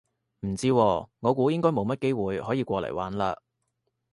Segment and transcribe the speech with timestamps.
[0.41, 3.37] 唔知喎，我估應該冇乜機會可以過嚟玩嘞